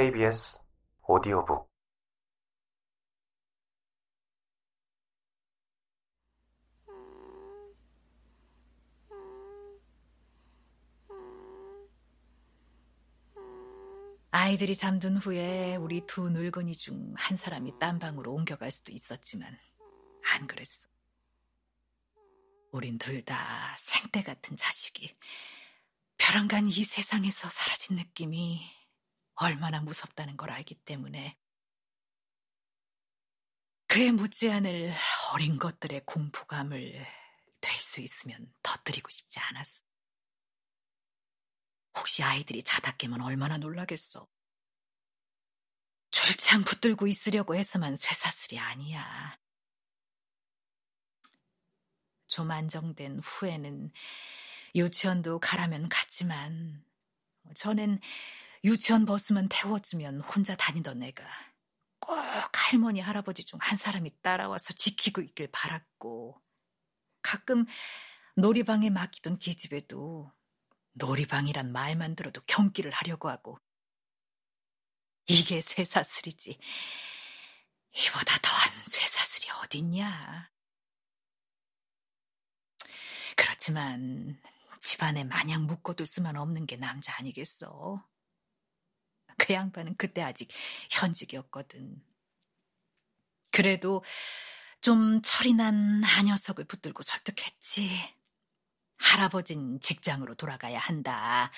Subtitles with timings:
[0.00, 0.58] KBS
[1.08, 1.68] 오디오북
[14.30, 19.54] 아이들이 잠든 후에 우리 두 늙은이 중 한 사람이 딴 방으로 옮겨갈 수도 있었지만
[20.32, 20.88] 안 그랬어.
[22.72, 25.14] 우린 둘 다 생때 같은 자식이
[26.16, 28.79] 벼랑간 이 세상에서 사라진 느낌이
[29.40, 31.36] 얼마나 무섭다는 걸 알기 때문에
[33.86, 34.92] 그에 못지않을
[35.32, 37.06] 어린 것들의 공포감을
[37.60, 39.84] 될 수 있으면 터뜨리고 싶지 않았어.
[41.96, 44.28] 혹시 아이들이 자다 깨면 얼마나 놀라겠어.
[46.10, 49.38] 졸창 붙들고 있으려고 해서만 쇠사슬이 아니야.
[52.28, 53.92] 좀 안정된 후에는
[54.74, 56.84] 유치원도 가라면 갔지만
[57.56, 58.00] 전엔
[58.64, 61.24] 유치원 버스만 태워주면 혼자 다니던 애가
[62.00, 62.16] 꼭
[62.54, 66.40] 할머니 할아버지 중 한 사람이 따라와서 지키고 있길 바랐고
[67.22, 67.66] 가끔
[68.36, 70.32] 놀이방에 맡기던 기집애도
[70.92, 73.58] 놀이방이란 말만 들어도 경기를 하려고 하고
[75.26, 76.58] 이게 쇠사슬이지.
[77.92, 80.50] 이보다 더한 쇠사슬이 어딨냐?
[83.36, 84.40] 그렇지만
[84.80, 88.04] 집안에 마냥 묶어둘 수만 없는 게 남자 아니겠어
[89.40, 90.50] 그 양반은 그때 아직
[90.90, 92.02] 현직이었거든
[93.50, 94.04] 그래도
[94.80, 97.90] 좀 철이 난아 녀석을 붙들고 설득했지
[99.00, 101.50] 할아버진 직장으로 돌아가야 한다.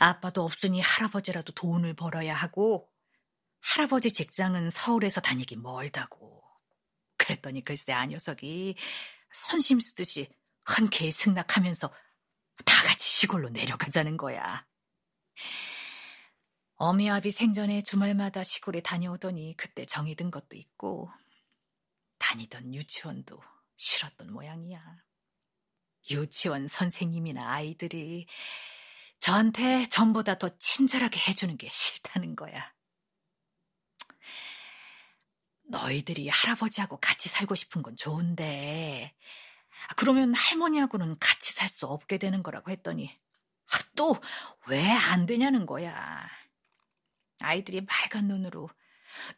[0.00, 2.90] 아빠도 없으니 할아버지라도 돈을 벌어야 하고,
[3.60, 6.42] 할아버지 직장은 서울에서 다니기 멀다고.
[7.16, 8.74] 그랬더니 글쎄 아 녀석이
[9.32, 10.28] 선심 쓰듯이
[10.64, 11.88] 흔쾌히 승낙하면서
[12.64, 14.66] 다 같이 시골로 내려가자는 거야.
[16.80, 21.10] 어미아비 생전에 주말마다 시골에 다녀오더니 그때 정이 든 것도 있고,
[22.18, 23.40] 다니던 유치원도
[23.76, 24.80] 싫었던 모양이야.
[26.10, 28.28] 유치원 선생님이나 아이들이
[29.18, 32.72] 저한테 전보다 더 친절하게 해주는 게 싫다는 거야.
[35.64, 39.16] 너희들이 할아버지하고 같이 살고 싶은 건 좋은데,
[39.96, 43.12] 그러면 할머니하고는 같이 살 수 없게 되는 거라고 했더니,
[43.72, 46.28] 아, 또왜 안 되냐는 거야.
[47.40, 48.70] 아이들이 맑은 눈으로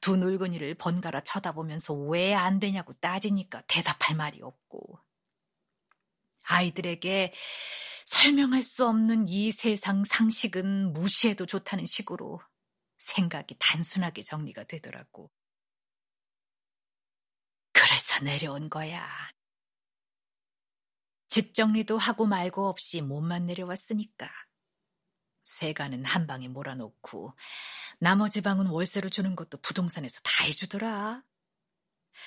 [0.00, 5.00] 두 늙은이를 번갈아 쳐다보면서 왜 안 되냐고 따지니까 대답할 말이 없고,
[6.44, 7.32] 아이들에게
[8.06, 12.40] 설명할 수 없는 이 세상 상식은 무시해도 좋다는 식으로
[12.98, 15.30] 생각이 단순하게 정리가 되더라고.
[17.72, 19.08] 그래서 내려온 거야.
[21.28, 24.28] 집 정리도 하고 말고 없이 몸만 내려왔으니까.
[25.50, 27.34] 세가는 한 방에 몰아놓고
[27.98, 31.22] 나머지 방은 월세로 주는 것도 부동산에서 다 해주더라.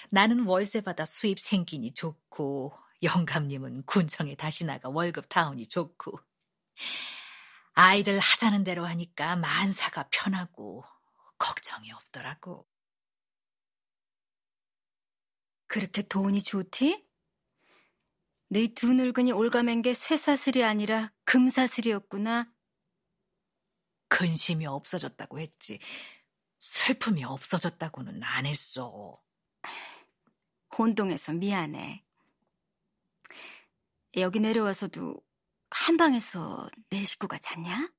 [0.09, 6.19] 나는 월세 받아 수입 생기니 좋고 영감님은 군청에 다시 나가 월급 타운이 좋고
[7.73, 10.85] 아이들 하자는 대로 하니까 만사가 편하고
[11.37, 12.67] 걱정이 없더라고.
[15.67, 17.03] 그렇게 돈이 좋디?
[18.49, 22.52] 네 두 늙은이 올가맨 게 쇠사슬이 아니라 금사슬이었구나.
[24.13, 25.79] 근심이 없어졌다고 했지.
[26.59, 29.19] 슬픔이 없어졌다고는 안 했어.
[30.77, 32.03] 혼동해서 미안해.
[34.17, 35.19] 여기 내려와서도
[35.71, 37.89] 한 방에서 내 식구가 잤냐?